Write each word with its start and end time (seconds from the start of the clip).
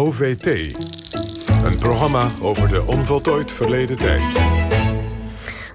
OVT. 0.00 0.46
Een 1.64 1.78
programma 1.78 2.30
over 2.40 2.68
de 2.68 2.86
onvoltooid 2.86 3.52
verleden 3.52 3.96
tijd. 3.96 4.69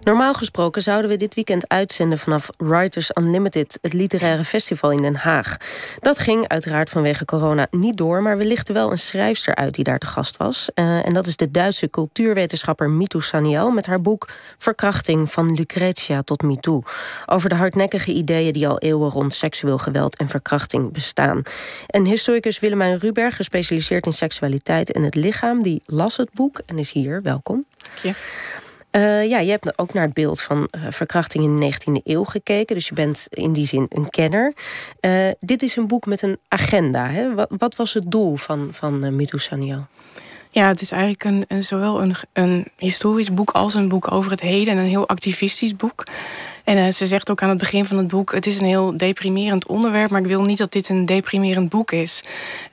Normaal 0.05 0.33
gesproken 0.33 0.81
zouden 0.81 1.09
we 1.09 1.15
dit 1.15 1.35
weekend 1.35 1.69
uitzenden 1.69 2.17
vanaf 2.17 2.49
Writers 2.57 3.11
Unlimited, 3.19 3.77
het 3.81 3.93
literaire 3.93 4.43
festival 4.43 4.91
in 4.91 5.01
Den 5.01 5.15
Haag. 5.15 5.57
Dat 5.99 6.19
ging 6.19 6.47
uiteraard 6.47 6.89
vanwege 6.89 7.25
corona 7.25 7.67
niet 7.71 7.97
door, 7.97 8.21
maar 8.21 8.37
we 8.37 8.45
lichten 8.45 8.73
wel 8.73 8.91
een 8.91 8.97
schrijfster 8.97 9.55
uit 9.55 9.75
die 9.75 9.83
daar 9.83 9.97
te 9.97 10.05
gast 10.05 10.37
was. 10.37 10.69
Uh, 10.75 11.05
en 11.05 11.13
dat 11.13 11.27
is 11.27 11.35
de 11.35 11.51
Duitse 11.51 11.89
cultuurwetenschapper 11.89 12.89
Mitu 12.89 13.21
Saniel 13.21 13.71
met 13.71 13.85
haar 13.85 14.01
boek 14.01 14.27
Verkrachting 14.57 15.31
van 15.31 15.53
Lucretia 15.53 16.21
tot 16.21 16.41
MeToo. 16.41 16.81
Over 17.25 17.49
de 17.49 17.55
hardnekkige 17.55 18.11
ideeën 18.11 18.53
die 18.53 18.67
al 18.67 18.79
eeuwen 18.79 19.09
rond 19.09 19.33
seksueel 19.33 19.77
geweld 19.77 20.17
en 20.17 20.29
verkrachting 20.29 20.91
bestaan. 20.91 21.41
En 21.87 22.05
historicus 22.05 22.59
Willemijn 22.59 22.97
Ruberg, 22.97 23.35
gespecialiseerd 23.35 24.05
in 24.05 24.13
seksualiteit 24.13 24.91
en 24.91 25.03
het 25.03 25.15
lichaam, 25.15 25.63
die 25.63 25.81
las 25.85 26.17
het 26.17 26.29
boek 26.33 26.61
en 26.65 26.77
is 26.77 26.91
hier. 26.91 27.21
Welkom. 27.21 27.65
Uh, 28.95 29.27
ja, 29.27 29.39
je 29.39 29.49
hebt 29.49 29.77
ook 29.77 29.93
naar 29.93 30.03
het 30.03 30.13
beeld 30.13 30.41
van 30.41 30.67
uh, 30.71 30.81
verkrachting 30.89 31.43
in 31.43 31.59
de 31.59 31.73
19e 31.73 32.03
eeuw 32.03 32.23
gekeken. 32.23 32.75
Dus 32.75 32.87
je 32.87 32.93
bent 32.93 33.27
in 33.29 33.53
die 33.53 33.65
zin 33.65 33.85
een 33.89 34.09
kenner. 34.09 34.53
Uh, 35.01 35.29
dit 35.39 35.63
is 35.63 35.75
een 35.75 35.87
boek 35.87 36.05
met 36.05 36.21
een 36.21 36.39
agenda. 36.47 37.09
Hè? 37.09 37.33
Wat, 37.33 37.51
wat, 37.57 37.75
was 37.75 37.93
het 37.93 38.11
doel 38.11 38.35
van, 38.35 38.69
van 38.71 39.05
uh? 39.05 39.77
Ja, 40.49 40.67
het 40.67 40.81
is 40.81 40.91
eigenlijk 40.91 41.23
een, 41.23 41.45
een, 41.47 41.63
zowel 41.63 42.01
een, 42.01 42.15
een 42.33 42.67
historisch 42.77 43.33
boek 43.33 43.51
als 43.51 43.73
een 43.73 43.89
boek 43.89 44.11
over 44.11 44.31
het 44.31 44.41
heden. 44.41 44.73
En 44.73 44.79
een 44.79 44.89
heel 44.89 45.07
activistisch 45.07 45.75
boek. 45.75 46.03
En 46.65 46.77
uh, 46.77 46.91
ze 46.91 47.07
zegt 47.07 47.31
ook 47.31 47.41
aan 47.41 47.49
het 47.49 47.57
begin 47.57 47.85
van 47.85 47.97
het 47.97 48.07
boek: 48.07 48.31
Het 48.33 48.45
is 48.45 48.59
een 48.59 48.65
heel 48.65 48.97
deprimerend 48.97 49.67
onderwerp, 49.67 50.09
maar 50.09 50.21
ik 50.21 50.27
wil 50.27 50.41
niet 50.41 50.57
dat 50.57 50.71
dit 50.71 50.89
een 50.89 51.05
deprimerend 51.05 51.69
boek 51.69 51.91
is. 51.91 52.23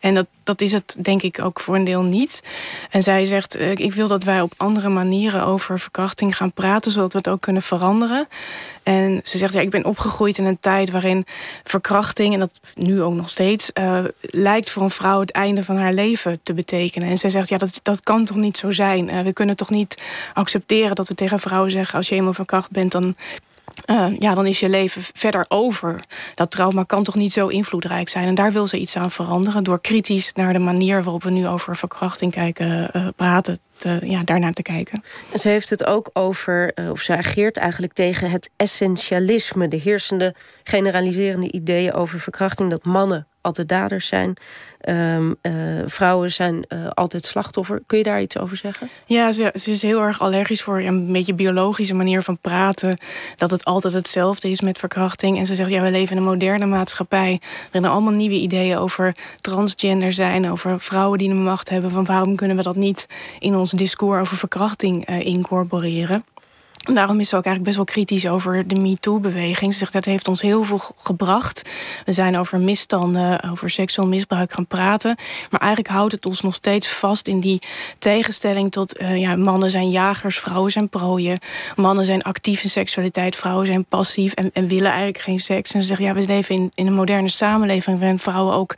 En 0.00 0.14
dat, 0.14 0.26
dat 0.42 0.60
is 0.60 0.72
het 0.72 0.96
denk 0.98 1.22
ik 1.22 1.44
ook 1.44 1.60
voor 1.60 1.74
een 1.74 1.84
deel 1.84 2.02
niet. 2.02 2.42
En 2.90 3.02
zij 3.02 3.24
zegt: 3.24 3.56
uh, 3.56 3.70
Ik 3.70 3.92
wil 3.92 4.08
dat 4.08 4.22
wij 4.22 4.40
op 4.40 4.52
andere 4.56 4.88
manieren 4.88 5.44
over 5.44 5.78
verkrachting 5.78 6.36
gaan 6.36 6.52
praten, 6.52 6.90
zodat 6.90 7.12
we 7.12 7.18
het 7.18 7.28
ook 7.28 7.40
kunnen 7.40 7.62
veranderen. 7.62 8.28
En 8.82 9.20
ze 9.24 9.38
zegt: 9.38 9.52
ja, 9.52 9.60
Ik 9.60 9.70
ben 9.70 9.84
opgegroeid 9.84 10.38
in 10.38 10.44
een 10.44 10.60
tijd 10.60 10.90
waarin 10.90 11.26
verkrachting, 11.64 12.34
en 12.34 12.40
dat 12.40 12.60
nu 12.74 13.02
ook 13.02 13.14
nog 13.14 13.28
steeds, 13.28 13.70
uh, 13.74 13.98
lijkt 14.20 14.70
voor 14.70 14.82
een 14.82 14.90
vrouw 14.90 15.20
het 15.20 15.32
einde 15.32 15.64
van 15.64 15.76
haar 15.76 15.92
leven 15.92 16.40
te 16.42 16.54
betekenen. 16.54 17.08
En 17.08 17.18
zij 17.18 17.30
zegt: 17.30 17.48
Ja, 17.48 17.58
dat, 17.58 17.80
dat 17.82 18.02
kan 18.02 18.24
toch 18.24 18.36
niet 18.36 18.56
zo 18.56 18.70
zijn? 18.70 19.24
we 19.24 19.32
kunnen 19.32 19.56
toch 19.56 19.70
niet 19.70 20.02
accepteren 20.34 20.94
dat 20.94 21.08
we 21.08 21.14
tegen 21.14 21.40
vrouwen 21.40 21.70
zeggen: 21.70 21.98
Als 21.98 22.08
je 22.08 22.14
eenmaal 22.14 22.34
verkracht 22.34 22.70
bent, 22.70 22.92
dan 22.92 23.16
uh, 23.86 24.06
ja, 24.18 24.34
dan 24.34 24.46
is 24.46 24.60
je 24.60 24.68
leven 24.68 25.02
verder 25.14 25.44
over. 25.48 26.04
Dat 26.34 26.50
trauma 26.50 26.82
kan 26.84 27.04
toch 27.04 27.14
niet 27.14 27.32
zo 27.32 27.46
invloedrijk 27.46 28.08
zijn. 28.08 28.26
En 28.26 28.34
daar 28.34 28.52
wil 28.52 28.66
ze 28.66 28.78
iets 28.78 28.96
aan 28.96 29.10
veranderen. 29.10 29.64
Door 29.64 29.80
kritisch 29.80 30.32
naar 30.32 30.52
de 30.52 30.58
manier 30.58 31.02
waarop 31.02 31.22
we 31.22 31.30
nu 31.30 31.46
over 31.46 31.76
verkrachting 31.76 32.32
kijken, 32.32 32.90
uh, 32.96 33.08
praten. 33.16 33.58
Te, 33.76 33.98
ja, 34.02 34.22
daarnaar 34.24 34.52
te 34.52 34.62
kijken. 34.62 35.04
En 35.32 35.38
ze 35.38 35.48
heeft 35.48 35.70
het 35.70 35.86
ook 35.86 36.10
over, 36.12 36.72
uh, 36.74 36.90
of 36.90 37.00
ze 37.00 37.16
ageert 37.16 37.56
eigenlijk 37.56 37.92
tegen 37.92 38.30
het 38.30 38.50
essentialisme. 38.56 39.68
De 39.68 39.76
heersende 39.76 40.34
generaliserende 40.62 41.52
ideeën 41.52 41.92
over 41.92 42.20
verkrachting. 42.20 42.70
Dat 42.70 42.84
mannen 42.84 43.26
altijd 43.42 43.68
daders 43.68 44.06
zijn. 44.06 44.36
Um, 44.88 45.36
uh, 45.42 45.82
vrouwen 45.86 46.30
zijn 46.30 46.64
uh, 46.68 46.88
altijd 46.88 47.24
slachtoffer. 47.24 47.82
Kun 47.86 47.98
je 47.98 48.04
daar 48.04 48.20
iets 48.20 48.38
over 48.38 48.56
zeggen? 48.56 48.88
Ja, 49.06 49.32
ze, 49.32 49.50
is 49.52 49.82
heel 49.82 50.02
erg 50.02 50.20
allergisch 50.20 50.62
voor 50.62 50.80
een 50.80 51.12
beetje 51.12 51.34
biologische 51.34 51.94
manier 51.94 52.22
van 52.22 52.38
praten. 52.38 52.98
Dat 53.36 53.50
het 53.50 53.64
altijd 53.64 53.92
hetzelfde 53.94 54.50
is 54.50 54.60
met 54.60 54.78
verkrachting. 54.78 55.38
En 55.38 55.46
ze 55.46 55.54
zegt, 55.54 55.70
ja, 55.70 55.82
we 55.82 55.90
leven 55.90 56.16
in 56.16 56.22
een 56.22 56.28
moderne 56.28 56.66
maatschappij... 56.66 57.40
er 57.70 57.88
allemaal 57.88 58.12
nieuwe 58.12 58.34
ideeën 58.34 58.76
over 58.76 59.14
transgender 59.36 60.12
zijn... 60.12 60.50
over 60.50 60.80
vrouwen 60.80 61.18
die 61.18 61.30
een 61.30 61.42
macht 61.42 61.68
hebben. 61.68 61.90
Van 61.90 62.04
waarom 62.04 62.36
kunnen 62.36 62.56
we 62.56 62.62
dat 62.62 62.76
niet 62.76 63.06
in 63.38 63.54
ons 63.54 63.70
discours 63.70 64.20
over 64.20 64.36
verkrachting 64.36 65.08
uh, 65.08 65.20
incorporeren? 65.20 66.24
Daarom 66.82 67.20
is 67.20 67.28
ze 67.28 67.36
ook 67.36 67.44
eigenlijk 67.44 67.64
best 67.64 67.76
wel 67.76 67.84
kritisch 67.84 68.26
over 68.26 68.68
de 68.68 68.74
MeToo-beweging. 68.74 69.72
Ze 69.72 69.78
zegt 69.78 69.92
dat 69.92 70.04
heeft 70.04 70.28
ons 70.28 70.42
heel 70.42 70.64
veel 70.64 70.80
gebracht. 71.02 71.70
We 72.04 72.12
zijn 72.12 72.38
over 72.38 72.60
misstanden, 72.60 73.50
over 73.50 73.70
seksueel 73.70 74.08
misbruik 74.08 74.52
gaan 74.52 74.66
praten. 74.66 75.16
Maar 75.50 75.60
eigenlijk 75.60 75.94
houdt 75.94 76.12
het 76.12 76.26
ons 76.26 76.40
nog 76.40 76.54
steeds 76.54 76.88
vast 76.88 77.28
in 77.28 77.40
die 77.40 77.62
tegenstelling 77.98 78.72
tot... 78.72 79.00
Uh, 79.00 79.16
ja, 79.16 79.36
mannen 79.36 79.70
zijn 79.70 79.90
jagers, 79.90 80.38
vrouwen 80.38 80.72
zijn 80.72 80.88
prooien. 80.88 81.38
Mannen 81.76 82.04
zijn 82.04 82.22
actief 82.22 82.62
in 82.62 82.70
seksualiteit, 82.70 83.36
vrouwen 83.36 83.66
zijn 83.66 83.84
passief... 83.84 84.32
en, 84.32 84.50
en 84.52 84.66
willen 84.66 84.90
eigenlijk 84.90 85.24
geen 85.24 85.40
seks. 85.40 85.72
En 85.72 85.80
ze 85.80 85.86
zeggen, 85.86 86.06
ja, 86.06 86.14
we 86.14 86.26
leven 86.26 86.54
in, 86.74 86.86
een 86.86 86.92
moderne 86.92 87.28
samenleving... 87.28 87.98
waarin 87.98 88.18
vrouwen 88.18 88.54
ook 88.54 88.74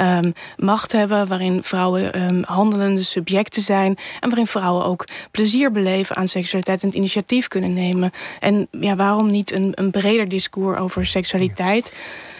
um, 0.00 0.32
macht 0.56 0.92
hebben... 0.92 1.26
waarin 1.26 1.62
vrouwen 1.62 2.22
um, 2.22 2.42
handelende 2.46 3.02
subjecten 3.02 3.62
zijn... 3.62 3.96
en 4.20 4.28
waarin 4.28 4.46
vrouwen 4.46 4.84
ook 4.84 5.04
plezier 5.30 5.72
beleven 5.72 6.16
aan 6.16 6.28
seksualiteit 6.28 6.82
en 6.82 6.96
initiatief 6.96 7.34
kunnen 7.48 7.72
nemen. 7.72 8.10
En 8.40 8.68
ja, 8.70 8.96
waarom 8.96 9.30
niet 9.30 9.52
een, 9.52 9.72
een 9.74 9.90
breder 9.90 10.28
discours 10.28 10.78
over 10.78 11.06
seksualiteit? 11.06 11.92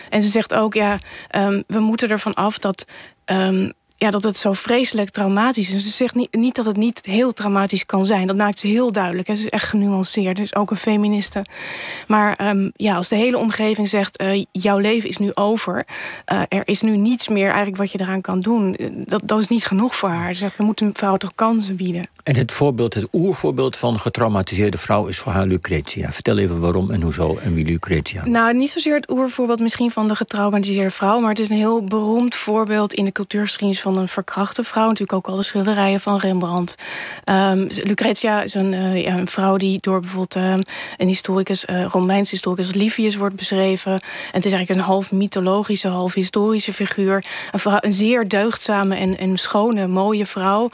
En 0.09 0.23
ze 0.23 0.29
zegt 0.29 0.55
ook, 0.55 0.75
ja, 0.75 0.99
um, 1.37 1.65
we 1.67 1.79
moeten 1.79 2.11
ervan 2.11 2.35
af 2.35 2.59
dat 2.59 2.87
um, 3.27 3.73
ja, 3.99 4.11
dat 4.11 4.23
het 4.23 4.37
zo 4.37 4.53
vreselijk 4.53 5.11
traumatisch 5.11 5.75
is. 5.75 5.83
Ze 5.83 5.91
zegt 5.91 6.15
niet, 6.15 6.35
niet 6.35 6.55
dat 6.55 6.65
het 6.65 6.77
niet 6.77 7.01
heel 7.07 7.33
traumatisch 7.33 7.87
kan 7.87 8.07
zijn. 8.07 8.27
Dat 8.27 8.37
maakt 8.37 8.59
ze 8.59 8.67
heel 8.67 8.93
duidelijk. 8.93 9.27
Ze 9.29 9.33
is 9.33 9.49
echt 9.49 9.69
genuanceerd. 9.69 10.37
Dus 10.37 10.55
ook 10.55 10.71
een 10.71 10.77
feministe. 10.77 11.45
Maar 12.09 12.49
um, 12.49 12.73
ja, 12.75 12.97
als 12.97 13.09
de 13.09 13.17
hele 13.17 13.39
omgeving 13.39 13.89
zegt... 13.89 14.23
Uh, 14.23 14.45
jouw 14.53 14.79
leven 14.79 15.09
is 15.09 15.17
nu 15.17 15.31
over. 15.35 15.87
Uh, 16.33 16.43
er 16.49 16.63
is 16.65 16.81
nu 16.81 16.97
niets 16.97 17.29
meer 17.29 17.47
eigenlijk 17.47 17.77
wat 17.77 17.93
je 17.93 18.01
eraan 18.01 18.21
kan 18.21 18.41
doen. 18.41 18.77
Dat, 19.07 19.23
dat 19.25 19.41
is 19.41 19.49
niet 19.49 19.65
genoeg 19.65 19.97
voor 19.97 20.09
haar. 20.09 20.33
Ze 20.33 20.39
zegt, 20.39 20.57
we 20.57 20.65
moeten 20.65 20.91
vrouw 20.95 21.17
toch 21.17 21.35
kansen 21.35 21.77
bieden. 21.77 22.09
En 22.23 22.37
het 22.37 22.53
voorbeeld, 22.53 22.95
het 22.95 23.09
oervoorbeeld 23.13 23.77
van 23.77 23.99
getraumatiseerde 23.99 24.79
vrouw... 24.79 25.07
is 25.07 25.19
voor 25.19 25.33
haar 25.33 25.47
Lucretia. 25.47 26.13
Vertel 26.13 26.39
even 26.39 26.61
waarom 26.61 26.91
en 26.91 27.03
hoezo 27.03 27.37
en 27.37 27.55
wie 27.55 27.65
Lucretia. 27.65 28.27
Nou, 28.27 28.55
niet 28.55 28.71
zozeer 28.71 28.95
het 28.95 29.11
oervoorbeeld 29.11 29.61
misschien 29.61 29.91
van 29.91 30.09
de 30.09 30.17
getraumatiseerde 30.17 30.91
vrouw... 30.91 31.21
maar 31.21 31.31
het 31.31 31.39
is 31.39 31.49
een 31.49 31.57
heel 31.57 31.85
beroemd 31.85 32.35
voorbeeld 32.35 32.95
in 32.95 33.05
de 33.05 33.13
cultuurgeschiedenis 33.13 33.81
van 33.87 33.99
een 33.99 34.09
verkrachte 34.09 34.65
vrouw. 34.65 34.87
Natuurlijk 34.87 35.13
ook 35.13 35.29
al 35.29 35.37
de 35.37 35.43
schilderijen 35.43 36.01
van 36.01 36.19
Rembrandt. 36.19 36.75
Um, 37.25 37.67
Lucretia 37.71 38.43
is 38.43 38.55
een, 38.55 38.73
uh, 38.73 39.03
ja, 39.05 39.17
een, 39.17 39.29
vrouw 39.29 39.57
die 39.57 39.79
door 39.81 40.01
bijvoorbeeld 40.01 40.37
uh, 40.37 40.65
een 40.97 41.07
historicus, 41.07 41.65
uh, 41.65 41.85
Romeins 41.85 42.31
historicus 42.31 42.75
Livius 42.75 43.17
wordt 43.17 43.37
beschreven. 43.37 43.93
En 43.93 44.01
het 44.33 44.45
is 44.45 44.53
eigenlijk 44.53 44.81
een 44.81 44.87
half 44.87 45.13
mythologische, 45.13 45.89
half 45.89 46.15
historische 46.15 46.73
figuur. 46.73 47.25
Een, 47.53 47.59
vrouw, 47.59 47.79
een 47.81 47.93
zeer 47.93 48.29
deugdzame 48.29 48.97
en, 48.97 49.19
en 49.19 49.37
schone, 49.37 49.87
mooie 49.87 50.27
vrouw 50.27 50.71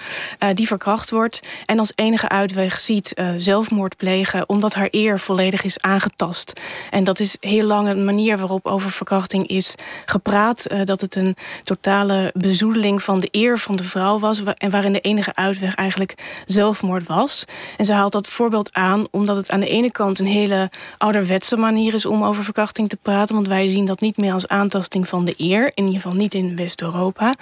die 0.54 0.66
verkracht 0.66 1.10
wordt. 1.10 1.40
En 1.66 1.78
als 1.78 1.92
enige 1.94 2.28
uitweg 2.28 2.80
ziet 2.80 3.14
zelfmoord 3.36 3.96
plegen 3.96 4.48
omdat 4.48 4.74
haar 4.74 4.88
eer 4.90 5.18
volledig 5.18 5.64
is 5.64 5.80
aangetast. 5.80 6.60
En 6.90 7.04
dat 7.04 7.20
is 7.20 7.36
heel 7.40 7.66
lang 7.66 7.88
een 7.88 8.04
manier 8.04 8.38
waarop 8.38 8.66
over 8.66 8.90
verkrachting 8.90 9.46
is 9.46 9.74
gepraat. 10.04 10.66
dat 10.84 11.00
het 11.00 11.14
een 11.14 11.36
totale 11.64 12.30
bezoedeling 12.34 13.01
van 13.02 13.18
de 13.18 13.28
eer 13.30 13.58
van 13.58 13.76
de 13.76 13.84
vrouw 13.84 14.18
was... 14.18 14.42
en 14.58 14.70
waarin 14.70 14.92
de 14.92 15.00
enige 15.00 15.34
uitweg 15.34 15.74
eigenlijk 15.74 16.42
zelfmoord 16.46 17.06
was. 17.06 17.44
En 17.76 17.84
ze 17.84 17.92
haalt 17.92 18.12
dat 18.12 18.28
voorbeeld 18.28 18.74
aan 18.74 19.06
omdat 19.10 19.36
het 19.36 19.50
aan 19.50 19.60
de 19.60 19.68
ene 19.68 19.90
kant... 19.90 20.18
een 20.18 20.26
hele 20.26 20.70
ouderwetse 20.98 21.56
manier 21.56 21.94
is 21.94 22.06
om 22.06 22.24
over 22.24 22.44
verkrachting 22.44 22.88
te 22.88 22.96
praten... 23.02 23.34
want 23.34 23.48
wij 23.48 23.68
zien 23.68 23.86
dat 23.86 24.00
niet 24.00 24.16
meer 24.16 24.32
als 24.32 24.48
aantasting 24.48 25.08
van 25.08 25.24
de 25.24 25.34
eer. 25.36 25.70
In 25.74 25.84
ieder 25.84 26.00
geval 26.00 26.16
niet 26.16 26.34
in 26.34 26.56
West-Europa. 26.56 27.34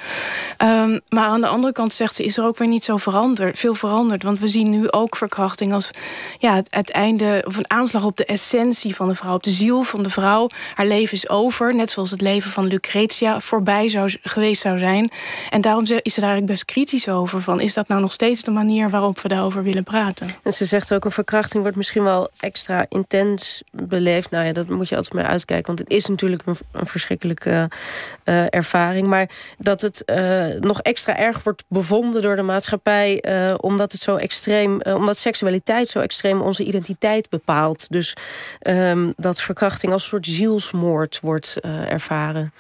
Um, 0.59 1.01
maar 1.09 1.27
aan 1.27 1.41
de 1.41 1.47
andere 1.47 1.73
kant 1.73 1.93
zegt 1.93 2.15
ze... 2.15 2.25
is 2.25 2.37
er 2.37 2.45
ook 2.45 2.59
weer 2.59 2.69
niet 2.69 2.85
zo 2.85 2.97
veranderd, 2.97 3.59
veel 3.59 3.75
veranderd. 3.75 4.23
Want 4.23 4.39
we 4.39 4.49
zien 4.49 4.71
nu 4.71 4.91
ook 4.91 5.17
verkrachting 5.17 5.73
als 5.73 5.91
ja, 6.39 6.55
het, 6.55 6.67
het 6.71 6.91
einde... 6.91 7.45
of 7.47 7.57
een 7.57 7.71
aanslag 7.71 8.05
op 8.05 8.17
de 8.17 8.25
essentie 8.25 8.95
van 8.95 9.09
de 9.09 9.15
vrouw, 9.15 9.35
op 9.35 9.43
de 9.43 9.51
ziel 9.51 9.83
van 9.83 10.03
de 10.03 10.11
vrouw. 10.11 10.49
Haar 10.75 10.87
leven 10.87 11.13
is 11.13 11.29
over, 11.29 11.75
net 11.75 11.91
zoals 11.91 12.11
het 12.11 12.21
leven 12.21 12.51
van 12.51 12.67
Lucretia... 12.67 13.41
voorbij 13.41 13.89
zou, 13.89 14.15
geweest 14.23 14.63
zou 14.63 14.79
zijn... 14.79 15.11
En 15.51 15.61
daarom 15.61 15.83
is 15.83 15.89
ze 16.15 16.21
daar 16.21 16.31
eigenlijk 16.31 16.47
best 16.47 16.65
kritisch 16.65 17.09
over. 17.09 17.43
Van, 17.43 17.61
is 17.61 17.75
dat 17.75 17.89
nou 17.89 18.01
nog 18.01 18.13
steeds 18.13 18.43
de 18.43 18.51
manier 18.51 18.91
waarop 18.91 19.21
we 19.21 19.29
daarover 19.29 19.63
willen 19.63 19.85
praten? 19.85 20.29
En 20.43 20.53
ze 20.53 20.65
zegt 20.65 20.95
ook, 20.95 21.05
een 21.05 21.11
verkrachting 21.11 21.63
wordt 21.63 21.77
misschien 21.77 22.03
wel 22.03 22.29
extra 22.41 22.87
intens 22.89 23.63
beleefd. 23.73 24.31
Nou 24.31 24.45
ja, 24.45 24.53
dat 24.53 24.69
moet 24.69 24.89
je 24.89 24.97
altijd 24.97 25.15
maar 25.15 25.25
uitkijken. 25.25 25.67
Want 25.67 25.79
het 25.79 25.91
is 25.91 26.07
natuurlijk 26.07 26.43
een, 26.47 26.57
verschrikkelijke 26.73 27.69
uh, 28.25 28.45
ervaring. 28.49 29.07
Maar 29.07 29.31
dat 29.59 29.81
het 29.81 30.03
uh, 30.07 30.61
nog 30.61 30.81
extra 30.81 31.17
erg 31.17 31.43
wordt 31.43 31.65
bevonden 31.69 32.23
door 32.23 32.37
de 32.37 32.43
maatschappij... 32.43 33.25
Uh, 33.29 33.55
omdat 33.61 33.93
het 33.93 34.01
zo 34.01 34.17
extreem, 34.17 34.81
omdat 34.83 35.17
seksualiteit 35.17 35.89
zo 35.89 35.99
extreem 35.99 36.41
onze 36.41 36.65
identiteit 36.65 37.29
bepaalt. 37.29 37.91
Dus 37.91 38.17
um, 38.63 39.13
dat 39.17 39.41
verkrachting 39.41 39.93
als 39.93 40.03
een 40.03 40.09
soort 40.09 40.27
zielsmoord 40.27 41.19
wordt 41.23 41.57
ervaren. 41.89 42.53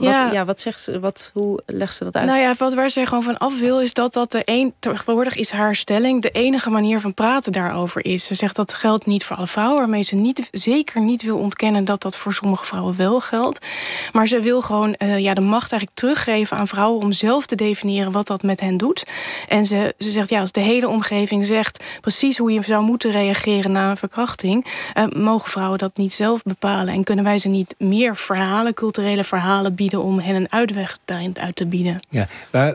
Ja. 0.00 0.24
Wat, 0.24 0.32
ja, 0.32 0.44
wat 0.44 0.60
zegt 0.60 0.80
ze? 0.80 1.00
Wat, 1.00 1.30
hoe 1.34 1.60
legt 1.66 1.96
ze 1.96 2.04
dat 2.04 2.16
uit? 2.16 2.26
Nou 2.26 2.38
ja, 2.38 2.54
wat 2.58 2.74
waar 2.74 2.90
zij 2.90 3.06
gewoon 3.06 3.22
van 3.22 3.38
af 3.38 3.58
wil, 3.58 3.80
is 3.80 3.92
dat 3.92 4.12
dat 4.12 4.32
de 4.32 4.42
een. 4.44 4.74
Tegenwoordig 4.78 5.36
is 5.36 5.50
haar 5.50 5.74
stelling 5.74 6.22
de 6.22 6.30
enige 6.30 6.70
manier 6.70 7.00
van 7.00 7.14
praten 7.14 7.52
daarover 7.52 8.04
is. 8.04 8.26
Ze 8.26 8.34
zegt 8.34 8.56
dat 8.56 8.74
geldt 8.74 9.06
niet 9.06 9.24
voor 9.24 9.36
alle 9.36 9.46
vrouwen, 9.46 9.78
waarmee 9.78 10.02
ze 10.02 10.14
niet, 10.14 10.48
zeker 10.50 11.00
niet 11.00 11.22
wil 11.22 11.36
ontkennen 11.36 11.84
dat 11.84 12.02
dat 12.02 12.16
voor 12.16 12.34
sommige 12.34 12.64
vrouwen 12.64 12.96
wel 12.96 13.20
geldt. 13.20 13.66
Maar 14.12 14.26
ze 14.26 14.40
wil 14.40 14.62
gewoon 14.62 14.94
uh, 14.98 15.18
ja, 15.18 15.34
de 15.34 15.40
macht 15.40 15.72
eigenlijk 15.72 16.00
teruggeven 16.00 16.56
aan 16.56 16.68
vrouwen 16.68 17.02
om 17.02 17.12
zelf 17.12 17.46
te 17.46 17.56
definiëren 17.56 18.12
wat 18.12 18.26
dat 18.26 18.42
met 18.42 18.60
hen 18.60 18.76
doet. 18.76 19.04
En 19.48 19.66
ze, 19.66 19.94
ze 19.98 20.10
zegt 20.10 20.28
ja, 20.28 20.40
als 20.40 20.52
de 20.52 20.60
hele 20.60 20.88
omgeving 20.88 21.46
zegt 21.46 21.84
precies 22.00 22.38
hoe 22.38 22.52
je 22.52 22.62
zou 22.62 22.82
moeten 22.82 23.10
reageren 23.10 23.72
na 23.72 23.90
een 23.90 23.96
verkrachting, 23.96 24.66
uh, 24.94 25.04
mogen 25.06 25.50
vrouwen 25.50 25.78
dat 25.78 25.96
niet 25.96 26.14
zelf 26.14 26.42
bepalen. 26.42 26.94
En 26.94 27.04
kunnen 27.04 27.24
wij 27.24 27.38
ze 27.38 27.48
niet 27.48 27.74
meer 27.78 28.16
verhalen, 28.16 28.74
culturele 28.74 29.24
verhalen 29.24 29.74
bieden 29.74 29.87
om 29.96 30.18
hen 30.18 30.34
een 30.34 30.52
uitweg 30.52 30.98
uit 31.32 31.56
te 31.56 31.66
bieden. 31.66 31.96
Ja, 32.08 32.26
waar, 32.50 32.74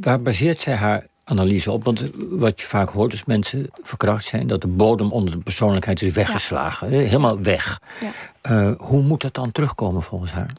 waar 0.00 0.22
baseert 0.22 0.60
zij 0.60 0.74
haar 0.74 1.06
analyse 1.24 1.70
op. 1.70 1.84
Want 1.84 2.10
wat 2.30 2.60
je 2.60 2.66
vaak 2.66 2.88
hoort 2.88 3.12
is 3.12 3.24
mensen 3.24 3.70
verkracht 3.82 4.24
zijn... 4.24 4.46
dat 4.46 4.60
de 4.60 4.66
bodem 4.66 5.12
onder 5.12 5.34
de 5.34 5.40
persoonlijkheid 5.40 6.02
is 6.02 6.12
weggeslagen. 6.12 6.88
Helemaal 6.88 7.42
weg. 7.42 7.80
Ja. 8.00 8.10
Uh, 8.50 8.70
hoe 8.78 9.02
moet 9.02 9.20
dat 9.20 9.34
dan 9.34 9.52
terugkomen 9.52 10.02
volgens 10.02 10.32
haar? 10.32 10.50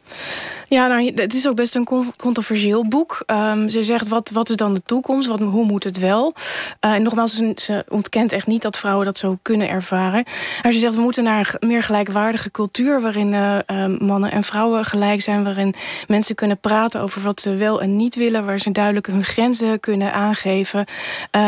Ja, 0.67 0.87
nou, 0.87 1.11
het 1.15 1.33
is 1.33 1.47
ook 1.47 1.55
best 1.55 1.75
een 1.75 1.87
controversieel 2.17 2.87
boek. 2.87 3.23
Um, 3.27 3.69
ze 3.69 3.83
zegt, 3.83 4.07
wat, 4.07 4.29
wat 4.29 4.49
is 4.49 4.55
dan 4.55 4.73
de 4.73 4.81
toekomst? 4.85 5.27
Wat, 5.27 5.39
hoe 5.39 5.65
moet 5.65 5.83
het 5.83 5.99
wel? 5.99 6.33
Uh, 6.81 6.93
en 6.93 7.03
nogmaals, 7.03 7.41
ze, 7.55 7.85
ontkent 7.87 8.31
echt 8.31 8.47
niet 8.47 8.61
dat 8.61 8.77
vrouwen 8.77 9.05
dat 9.05 9.17
zo 9.17 9.37
kunnen 9.41 9.69
ervaren. 9.69 10.23
Maar 10.63 10.71
ze 10.71 10.79
zegt, 10.79 10.95
we 10.95 11.01
moeten 11.01 11.23
naar 11.23 11.55
een 11.59 11.67
meer 11.67 11.83
gelijkwaardige 11.83 12.51
cultuur... 12.51 13.01
waarin 13.01 13.33
uh, 13.33 13.57
mannen 13.99 14.31
en 14.31 14.43
vrouwen 14.43 14.85
gelijk 14.85 15.21
zijn... 15.21 15.43
waarin 15.43 15.73
mensen 16.07 16.35
kunnen 16.35 16.59
praten 16.59 17.01
over 17.01 17.21
wat 17.21 17.41
ze 17.41 17.55
wel 17.55 17.81
en 17.81 17.95
niet 17.95 18.15
willen... 18.15 18.45
waar 18.45 18.59
ze 18.59 18.71
duidelijk 18.71 19.07
hun 19.07 19.23
grenzen 19.23 19.79
kunnen 19.79 20.13
aangeven... 20.13 20.85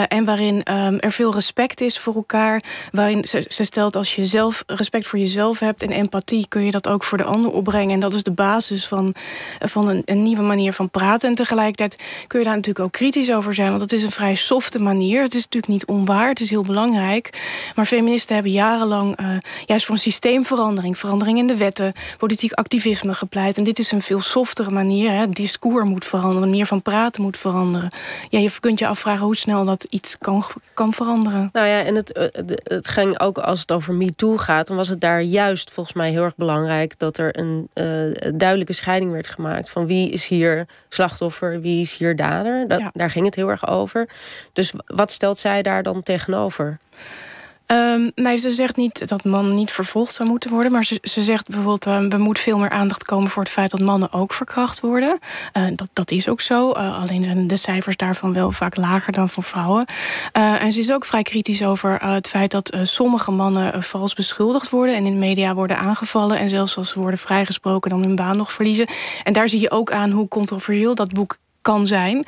en 0.08 0.26
waarin 0.26 0.74
um, 0.74 1.00
er 1.00 1.12
veel 1.12 1.34
respect 1.34 1.82
is 1.82 2.00
voor 2.00 2.16
elkaar. 2.16 2.64
Waarin 2.92 3.28
ze, 3.28 3.46
ze 3.48 3.64
stelt, 3.64 3.96
als 3.96 4.16
je 4.16 4.26
zelf 4.26 4.64
respect 4.68 5.08
voor 5.08 5.20
jezelf 5.20 5.60
hebt... 5.60 5.82
en 5.82 5.90
empathie 5.90 6.24
kun 6.50 6.66
je 6.66 6.72
dat 6.72 6.88
ook 6.88 7.04
voor 7.04 7.18
de 7.18 7.24
ander 7.24 7.52
opbrengen. 7.52 7.94
En 7.94 8.00
dat 8.00 8.14
is 8.14 8.24
de 8.24 8.32
basis 8.32 8.88
van, 8.88 9.16
van 9.60 9.90
een, 9.90 10.02
een, 10.06 10.24
nieuwe 10.24 10.42
manier 10.42 10.74
van 10.74 10.90
praten. 10.90 11.30
En 11.30 11.36
tegelijkertijd 11.36 12.04
kun 12.28 12.40
je 12.40 12.46
daar 12.46 12.56
natuurlijk 12.56 12.86
ook 12.86 12.92
kritisch 12.92 13.32
over 13.32 13.54
zijn. 13.54 13.70
Want 13.70 13.82
het 13.82 13.92
is 13.92 14.04
een 14.04 14.12
vrij 14.12 14.36
softe 14.36 14.80
manier. 14.80 15.22
Het 15.22 15.36
is 15.36 15.44
natuurlijk 15.44 15.74
niet 15.74 15.86
onwaar. 15.86 16.30
Het 16.30 16.40
is 16.40 16.50
heel 16.50 16.64
belangrijk. 16.64 17.30
Maar 17.76 17.86
feministen 17.86 18.34
hebben 18.34 18.52
jarenlang 18.52 19.20
uh, 19.22 19.28
juist 19.66 19.86
voor 19.86 19.96
een 19.96 20.02
systeemverandering... 20.02 20.98
verandering 20.98 21.38
in 21.38 21.48
de 21.48 21.58
wetten, 21.58 21.94
politiek 22.18 22.52
activisme 22.52 23.14
gepleit. 23.14 23.58
En 23.58 23.64
dit 23.64 23.80
is 23.80 23.92
een 23.92 24.02
veel 24.02 24.22
softere 24.22 24.72
manier. 24.72 25.12
Hè. 25.12 25.18
Het 25.18 25.36
discours 25.36 25.90
moet 25.90 26.06
veranderen. 26.06 26.42
De 26.42 26.50
manier 26.50 26.66
van 26.66 26.82
praten 26.82 27.22
moet 27.22 27.38
veranderen. 27.38 27.90
Ja, 28.30 28.40
je 28.40 28.52
kunt 28.60 28.80
je 28.80 28.88
afvragen 28.88 29.26
hoe 29.26 29.36
snel 29.36 29.66
dat 29.66 29.84
iets 29.84 30.18
kan, 30.18 30.46
kan 30.74 30.94
veranderen. 30.94 31.50
Nou 31.52 31.68
ja, 31.68 31.84
en 31.84 31.96
het, 31.96 32.12
eh, 32.12 32.44
het 32.64 32.88
ging 32.88 33.20
ook 33.20 33.38
als 33.38 33.60
het 33.60 33.72
over 33.72 33.94
MeToo 33.94 34.38
gaat... 34.38 34.68
dan 34.68 34.76
was 34.76 34.88
het 34.88 35.02
daar 35.02 35.22
juist 35.22 35.72
volgens 35.72 35.96
mij 35.96 36.12
heel 36.16 36.24
erg 36.24 36.36
belangrijk 36.36 37.00
dat 37.00 37.18
er 37.18 37.40
een 37.40 37.70
uh, 37.74 38.32
duidelijke 38.36 38.74
scheiding 38.74 39.12
werd 39.12 39.28
gemaakt 39.28 39.70
van 39.70 39.88
wie 39.88 40.10
is 40.10 40.28
hier 40.28 40.66
slachtoffer, 40.90 41.62
wie 41.62 41.82
is 41.82 41.98
hier 41.98 42.16
dader. 42.16 42.68
Dat, 42.68 42.84
Daar 42.94 43.10
ging 43.10 43.26
het 43.26 43.36
heel 43.36 43.50
erg 43.50 43.68
over. 43.68 44.10
Dus 44.54 44.74
wat 44.86 45.12
stelt 45.12 45.38
zij 45.38 45.62
daar 45.62 45.84
dan 45.84 46.04
tegenover? 46.04 46.78
Um, 47.68 48.12
nee, 48.16 48.38
ze 48.38 48.52
zegt 48.52 48.76
niet 48.76 49.08
dat 49.08 49.24
mannen 49.24 49.56
niet 49.56 49.72
vervolgd 49.72 50.14
zou 50.14 50.30
moeten 50.30 50.50
worden. 50.50 50.72
Maar 50.72 50.86
ze, 50.86 51.00
ze 51.02 51.24
zegt 51.24 51.48
bijvoorbeeld, 51.48 51.88
uh, 51.88 52.14
er 52.14 52.20
moet 52.20 52.40
veel 52.40 52.58
meer 52.58 52.70
aandacht 52.70 53.04
komen 53.04 53.30
voor 53.30 53.44
het 53.44 53.52
feit 53.52 53.72
dat 53.72 53.80
mannen 53.80 54.14
ook 54.14 54.34
verkracht 54.34 54.80
worden. 54.80 55.20
Uh, 55.54 55.68
dat, 55.76 55.88
dat 55.94 56.12
is 56.12 56.30
ook 56.30 56.42
zo. 56.42 56.70
Uh, 56.70 57.02
alleen 57.02 57.24
zijn 57.24 57.48
de 57.48 57.56
cijfers 57.56 57.98
daarvan 57.98 58.34
wel 58.34 58.52
vaak 58.52 58.76
lager 58.76 59.14
dan 59.14 59.30
van 59.30 59.44
vrouwen. 59.44 59.86
en 60.32 60.72
ze 60.74 60.80
is 60.80 60.92
ook 60.92 61.06
vrij 61.06 61.24
kritisch 61.24 61.66
over 61.66 62.06
het 62.06 62.28
feit 62.28 62.52
dat 62.52 62.78
sommige 62.82 63.32
mannen 63.32 63.84
vals 63.84 64.14
beschuldigd 64.14 64.70
worden. 64.70 64.96
En 64.96 65.06
in 65.06 65.20
media 65.20 65.54
worden 65.54 65.78
aangevallen. 65.78 66.38
En 66.38 66.50
zelfs 66.50 66.78
als 66.78 66.90
ze 66.90 67.00
worden 67.00 67.20
vrijgesproken 67.20 67.90
dan 67.90 68.02
hun 68.02 68.16
baan 68.16 68.38
nog 68.38 68.52
verliezen. 68.52 68.88
En 69.24 69.34
daar 69.34 69.50
zie 69.50 69.60
je 69.60 69.72
ook 69.72 69.92
aan 69.92 70.12
hoe 70.12 70.28
controversieel 70.28 70.96
dat 70.96 71.14
boek 71.14 71.38
kan 71.66 71.88
zijn. 71.88 72.26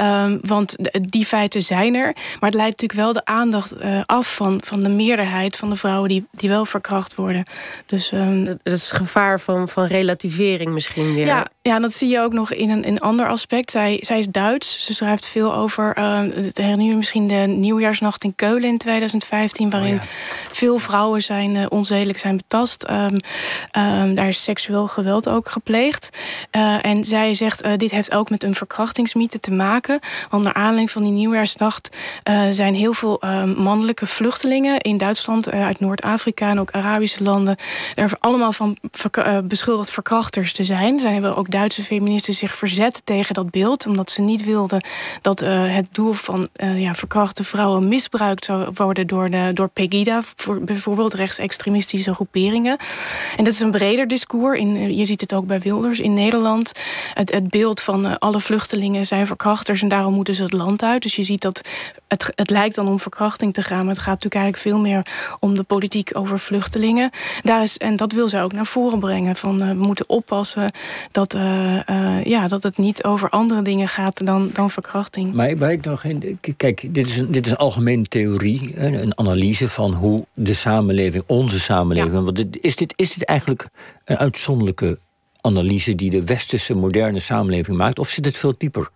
Um, 0.00 0.38
want 0.42 0.76
die 1.00 1.26
feiten 1.26 1.62
zijn 1.62 1.94
er. 1.94 2.12
Maar 2.40 2.50
het 2.50 2.54
leidt 2.54 2.80
natuurlijk 2.80 3.00
wel 3.00 3.12
de 3.12 3.24
aandacht 3.24 3.82
uh, 3.82 4.00
af 4.06 4.34
van, 4.34 4.60
van 4.64 4.80
de 4.80 4.88
meerderheid 4.88 5.56
van 5.56 5.70
de 5.70 5.76
vrouwen 5.76 6.08
die, 6.08 6.26
die 6.30 6.48
wel 6.48 6.64
verkracht 6.64 7.14
worden. 7.14 7.44
Dus, 7.86 8.12
um, 8.12 8.44
dat 8.44 8.58
is 8.62 8.90
gevaar 8.90 9.40
van, 9.40 9.68
van 9.68 9.84
relativering 9.84 10.70
misschien 10.70 11.14
weer. 11.14 11.26
Ja, 11.26 11.46
ja, 11.62 11.78
dat 11.78 11.94
zie 11.94 12.08
je 12.08 12.20
ook 12.20 12.32
nog 12.32 12.52
in 12.52 12.70
een, 12.70 12.84
in 12.84 13.00
ander 13.00 13.28
aspect. 13.28 13.70
Zij, 13.70 13.98
zij 14.00 14.18
is 14.18 14.28
Duits. 14.28 14.84
Ze 14.84 14.94
schrijft 14.94 15.26
veel 15.26 15.54
over. 15.54 15.98
Uh, 15.98 16.20
het 16.34 16.58
herinner 16.58 16.96
misschien 16.96 17.28
de 17.28 17.34
nieuwjaarsnacht 17.34 18.24
in 18.24 18.34
Keulen 18.34 18.68
in 18.68 18.78
2015, 18.78 19.70
waarin 19.70 19.94
oh 19.94 20.02
veel 20.52 20.78
vrouwen 20.78 21.22
zijn 21.22 21.54
uh, 21.54 21.66
onzedelijk 21.68 22.18
zijn 22.18 22.36
betast. 22.36 22.86
Um, 22.90 24.14
daar 24.14 24.28
is 24.28 24.42
seksueel 24.42 24.86
geweld 24.88 25.28
ook 25.28 25.48
gepleegd. 25.48 26.18
Uh, 26.56 26.84
en 26.84 27.04
zij 27.04 27.34
zegt: 27.34 27.64
uh, 27.64 27.72
dit 27.76 27.90
heeft 27.90 28.14
ook 28.14 28.30
met 28.30 28.42
een 28.42 28.54
verkrachting 28.54 28.74
verkrachtingsmythe 28.76 29.40
te 29.40 29.52
maken. 29.52 30.00
Want 30.30 30.42
naar 30.44 30.54
aanleiding 30.54 30.90
van 30.90 31.02
die 31.02 31.10
nieuwjaarsnacht 31.10 31.96
uh, 32.28 32.42
zijn 32.50 32.74
heel 32.74 32.92
veel 32.92 33.20
uh, 33.24 33.44
mannelijke 33.44 34.06
vluchtelingen 34.06 34.80
in 34.80 34.96
Duitsland, 34.96 35.54
uh, 35.54 35.64
uit 35.66 35.80
Noord-Afrika 35.80 36.50
en 36.50 36.60
ook 36.60 36.70
Arabische 36.70 37.22
landen, 37.22 37.56
er 37.94 38.12
allemaal 38.18 38.52
van 38.52 38.76
beschuldigd 39.44 39.90
verkrachters 39.90 40.52
te 40.52 40.64
zijn. 40.64 41.00
Zijn 41.00 41.12
hebben 41.12 41.36
ook 41.36 41.50
Duitse 41.50 41.82
feministen 41.82 42.34
zich 42.34 42.54
verzet 42.56 43.02
tegen 43.04 43.34
dat 43.34 43.50
beeld, 43.50 43.86
omdat 43.86 44.10
ze 44.10 44.20
niet 44.20 44.44
wilden 44.44 44.84
dat 45.22 45.40
het 45.40 45.88
doel 45.92 46.12
van 46.12 46.48
ja, 46.76 46.94
verkrachte 46.94 47.44
vrouwen 47.44 47.88
misbruikt 47.88 48.44
zou 48.44 48.70
worden 48.74 49.06
door, 49.06 49.30
de, 49.30 49.50
door 49.54 49.68
Pegida, 49.68 50.20
voor 50.36 50.60
bijvoorbeeld 50.60 51.14
rechtsextremistische 51.14 52.14
groeperingen. 52.14 52.76
En 53.36 53.44
dat 53.44 53.52
is 53.52 53.60
een 53.60 53.70
breder 53.70 54.08
discours. 54.08 54.58
In, 54.58 54.96
je 54.96 55.04
ziet 55.04 55.20
het 55.20 55.32
ook 55.32 55.46
bij 55.46 55.60
Wilders 55.60 56.00
in 56.00 56.14
Nederland. 56.14 56.72
Het, 57.14 57.32
het 57.32 57.48
beeld 57.48 57.80
van 57.80 58.18
alle 58.18 58.40
vluchtelingen 58.40 58.65
vluchtelingen 58.66 59.06
zijn 59.06 59.26
verkrachters 59.26 59.82
en 59.82 59.88
daarom 59.88 60.14
moeten 60.14 60.34
ze 60.34 60.42
het 60.42 60.52
land 60.52 60.82
uit. 60.82 61.02
Dus 61.02 61.16
je 61.16 61.22
ziet 61.22 61.40
dat 61.40 61.60
het, 62.08 62.32
het 62.34 62.50
lijkt 62.50 62.74
dan 62.74 62.88
om 62.88 63.00
verkrachting 63.00 63.54
te 63.54 63.62
gaan, 63.62 63.84
maar 63.84 63.94
het 63.94 64.02
gaat 64.02 64.22
natuurlijk 64.22 64.34
eigenlijk 64.34 64.62
veel 64.62 64.78
meer 64.78 65.06
om 65.40 65.54
de 65.54 65.62
politiek 65.62 66.10
over 66.12 66.38
vluchtelingen. 66.38 67.10
Daar 67.42 67.62
is, 67.62 67.78
en 67.78 67.96
dat 67.96 68.12
wil 68.12 68.28
ze 68.28 68.40
ook 68.40 68.52
naar 68.52 68.66
voren 68.66 68.98
brengen. 68.98 69.36
Van, 69.36 69.62
uh, 69.62 69.68
we 69.68 69.74
moeten 69.74 70.08
oppassen 70.08 70.70
dat, 71.12 71.34
uh, 71.34 71.78
uh, 71.90 72.24
ja, 72.24 72.48
dat 72.48 72.62
het 72.62 72.78
niet 72.78 73.04
over 73.04 73.28
andere 73.28 73.62
dingen 73.62 73.88
gaat 73.88 74.26
dan, 74.26 74.50
dan 74.52 74.70
verkrachting. 74.70 75.34
Maar 75.34 75.56
waar 75.56 75.72
ik 75.72 75.84
nog 75.84 76.04
in. 76.04 76.38
Kijk, 76.56 76.94
dit 76.94 77.06
is 77.06 77.16
een, 77.16 77.32
dit 77.32 77.46
is 77.46 77.52
een 77.52 77.58
algemene 77.58 78.04
theorie, 78.04 78.80
een 78.80 79.18
analyse 79.18 79.68
van 79.68 79.92
hoe 79.92 80.26
de 80.34 80.54
samenleving, 80.54 81.24
onze 81.26 81.60
samenleving. 81.60 82.14
Ja. 82.14 82.22
Want 82.22 82.64
is, 82.64 82.76
dit, 82.76 82.92
is 82.96 83.14
dit 83.14 83.24
eigenlijk 83.24 83.68
een 84.04 84.16
uitzondelijke 84.16 84.98
analyse 85.46 85.94
die 85.94 86.10
de 86.10 86.24
westerse 86.24 86.74
moderne 86.74 87.18
samenleving 87.18 87.76
maakt? 87.76 87.98
Of 87.98 88.08
zit 88.08 88.24
het 88.24 88.36
veel 88.36 88.54
dieper? 88.58 88.90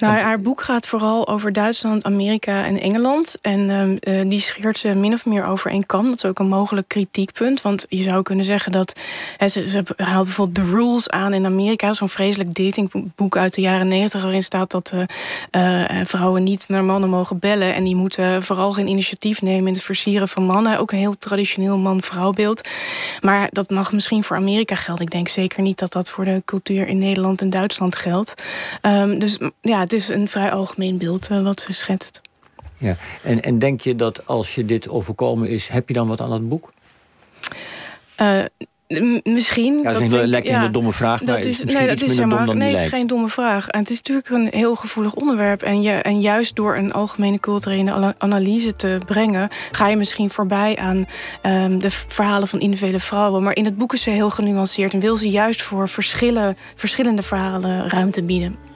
Nou, 0.00 0.20
haar 0.20 0.40
boek 0.40 0.62
gaat 0.62 0.86
vooral 0.86 1.28
over 1.28 1.52
Duitsland, 1.52 2.04
Amerika 2.04 2.64
en 2.64 2.80
Engeland. 2.80 3.38
En 3.40 3.98
uh, 4.08 4.30
die 4.30 4.40
scheert 4.40 4.78
ze 4.78 4.94
min 4.94 5.12
of 5.12 5.26
meer 5.26 5.44
over 5.44 5.70
één 5.70 5.86
kam. 5.86 6.04
Dat 6.04 6.16
is 6.16 6.24
ook 6.24 6.38
een 6.38 6.48
mogelijk 6.48 6.88
kritiekpunt. 6.88 7.62
Want 7.62 7.86
je 7.88 8.02
zou 8.02 8.22
kunnen 8.22 8.44
zeggen 8.44 8.72
dat... 8.72 9.00
Hè, 9.36 9.48
ze, 9.48 9.70
ze 9.70 9.82
haalt 9.96 10.24
bijvoorbeeld 10.24 10.66
The 10.66 10.74
Rules 10.76 11.10
aan 11.10 11.32
in 11.32 11.44
Amerika. 11.44 11.92
Zo'n 11.92 12.08
vreselijk 12.08 12.54
datingboek 12.54 13.36
uit 13.36 13.54
de 13.54 13.60
jaren 13.60 13.88
negentig... 13.88 14.22
waarin 14.22 14.42
staat 14.42 14.70
dat 14.70 14.92
uh, 14.94 15.02
uh, 15.90 16.04
vrouwen 16.04 16.42
niet 16.42 16.68
naar 16.68 16.84
mannen 16.84 17.10
mogen 17.10 17.38
bellen. 17.38 17.74
En 17.74 17.84
die 17.84 17.96
moeten 17.96 18.42
vooral 18.42 18.72
geen 18.72 18.88
initiatief 18.88 19.42
nemen... 19.42 19.66
in 19.66 19.72
het 19.72 19.82
versieren 19.82 20.28
van 20.28 20.42
mannen. 20.42 20.78
Ook 20.78 20.92
een 20.92 20.98
heel 20.98 21.18
traditioneel 21.18 21.78
man-vrouw 21.78 22.32
beeld. 22.32 22.68
Maar 23.20 23.48
dat 23.52 23.70
mag 23.70 23.92
misschien 23.92 24.24
voor 24.24 24.36
Amerika 24.36 24.74
gelden. 24.74 25.04
Ik 25.04 25.10
denk 25.10 25.28
zeker 25.28 25.62
niet 25.62 25.78
dat 25.78 25.92
dat 25.92 26.10
voor 26.10 26.24
de 26.24 26.42
cultuur 26.44 26.86
in 26.86 26.98
Nederland 26.98 27.40
en 27.40 27.50
Duitsland 27.50 27.96
geldt. 27.96 28.34
Um, 28.82 29.18
dus 29.18 29.38
ja 29.60 29.84
het 29.90 30.00
is 30.00 30.08
een 30.08 30.28
vrij 30.28 30.52
algemeen 30.52 30.98
beeld 30.98 31.28
uh, 31.30 31.42
wat 31.42 31.60
ze 31.60 31.72
schetst. 31.72 32.20
Ja, 32.78 32.96
en, 33.22 33.42
en 33.42 33.58
denk 33.58 33.80
je 33.80 33.96
dat 33.96 34.26
als 34.26 34.54
je 34.54 34.64
dit 34.64 34.88
overkomen 34.88 35.48
is, 35.48 35.68
heb 35.68 35.88
je 35.88 35.94
dan 35.94 36.08
wat 36.08 36.20
aan 36.20 36.32
het 36.32 36.48
boek? 36.48 36.72
Uh, 38.20 38.42
Misschien. 39.22 39.76
Ja, 39.82 39.92
dat 39.92 40.00
is 40.00 40.10
een 40.10 40.26
lekker 40.26 40.52
ja, 40.52 40.68
domme 40.68 40.92
vraag, 40.92 41.24
maar 41.24 41.38
is, 41.38 41.64
nee, 41.64 41.86
dat 41.86 42.02
is 42.02 42.14
helemaal, 42.16 42.54
Nee, 42.54 42.72
het 42.72 42.80
is 42.80 42.88
geen 42.88 43.06
domme 43.06 43.28
vraag. 43.28 43.68
En 43.68 43.80
het 43.80 43.90
is 43.90 43.96
natuurlijk 43.96 44.28
een 44.28 44.60
heel 44.60 44.74
gevoelig 44.74 45.14
onderwerp. 45.14 45.62
En, 45.62 45.82
je, 45.82 45.90
en 45.90 46.20
juist 46.20 46.56
door 46.56 46.76
een 46.76 46.92
algemene 46.92 47.40
culturele 47.40 48.14
analyse 48.18 48.72
te 48.72 48.98
brengen... 49.06 49.48
ga 49.72 49.88
je 49.88 49.96
misschien 49.96 50.30
voorbij 50.30 50.76
aan 50.76 51.06
um, 51.42 51.78
de 51.78 51.90
verhalen 51.90 52.48
van 52.48 52.60
individuele 52.60 53.00
vrouwen. 53.00 53.42
Maar 53.42 53.56
in 53.56 53.64
het 53.64 53.76
boek 53.76 53.92
is 53.92 54.02
ze 54.02 54.10
heel 54.10 54.30
genuanceerd... 54.30 54.92
en 54.92 55.00
wil 55.00 55.16
ze 55.16 55.30
juist 55.30 55.62
voor 55.62 55.88
verschillen, 55.88 56.56
verschillende 56.74 57.22
verhalen 57.22 57.88
ruimte 57.88 58.22
bieden. 58.22 58.69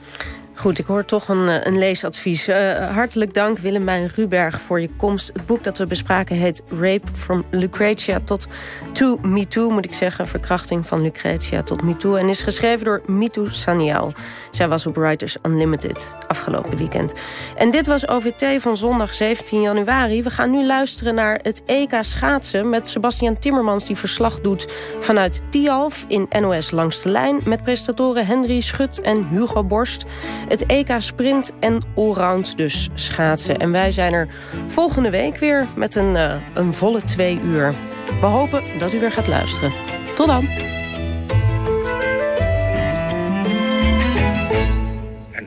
Goed, 0.57 0.79
ik 0.79 0.85
hoor 0.85 1.05
toch 1.05 1.27
een, 1.27 1.49
eh, 1.49 1.55
een 1.63 1.77
leesadvies. 1.77 2.47
Uh, 2.47 2.91
hartelijk 2.93 3.33
dank 3.33 3.57
Willemijn 3.57 4.09
Ruberg 4.15 4.61
voor 4.61 4.81
je 4.81 4.89
komst. 4.97 5.27
Het 5.33 5.45
boek 5.45 5.63
dat 5.63 5.77
we 5.77 5.87
bespraken 5.87 6.35
heet 6.35 6.63
Rape 6.69 7.07
from 7.13 7.45
Lucretia 7.49 8.19
tot 8.19 8.47
To 8.93 9.17
Me 9.21 9.47
Too, 9.47 9.69
moet 9.69 9.85
ik 9.85 9.93
zeggen. 9.93 10.27
Verkrachting 10.27 10.87
van 10.87 11.01
Lucretia 11.01 11.63
tot 11.63 11.83
Me 11.83 11.95
Too. 11.95 12.15
En 12.15 12.29
is 12.29 12.41
geschreven 12.41 12.85
door 12.85 13.01
Mitu 13.05 13.47
Saniel. 13.49 14.13
Zij 14.51 14.67
was 14.67 14.85
op 14.85 14.95
Writers 14.95 15.37
Unlimited 15.43 16.15
afgelopen 16.27 16.77
weekend. 16.77 17.13
En 17.57 17.71
dit 17.71 17.87
was 17.87 18.07
OVT 18.07 18.61
van 18.61 18.77
zondag 18.77 19.13
17 19.13 19.61
januari. 19.61 20.23
We 20.23 20.29
gaan 20.29 20.51
nu 20.51 20.65
luisteren 20.65 21.15
naar 21.15 21.39
het 21.41 21.63
EK 21.65 21.97
schaatsen... 21.99 22.69
met 22.69 22.87
Sebastian 22.87 23.39
Timmermans 23.39 23.85
die 23.85 23.95
verslag 23.95 24.41
doet 24.41 24.67
vanuit 24.99 25.41
Tialf... 25.49 26.05
in 26.07 26.27
NOS 26.39 26.71
Langs 26.71 27.01
de 27.01 27.09
Lijn... 27.09 27.41
met 27.43 27.63
presentatoren 27.63 28.25
Henry 28.25 28.61
Schut 28.61 29.01
en 29.01 29.27
Hugo 29.27 29.63
Borst... 29.63 30.05
Het 30.47 30.65
EK 30.65 30.95
Sprint 30.97 31.51
en 31.59 31.81
Allround 31.95 32.57
dus 32.57 32.89
schaatsen. 32.93 33.57
En 33.57 33.71
wij 33.71 33.91
zijn 33.91 34.13
er 34.13 34.27
volgende 34.67 35.09
week 35.09 35.37
weer 35.37 35.67
met 35.75 35.95
een, 35.95 36.15
uh, 36.15 36.35
een 36.53 36.73
volle 36.73 37.03
twee 37.03 37.39
uur. 37.41 37.73
We 38.19 38.25
hopen 38.25 38.63
dat 38.79 38.93
u 38.93 38.99
weer 38.99 39.11
gaat 39.11 39.27
luisteren. 39.27 39.71
Tot 40.15 40.27
dan! 40.27 40.47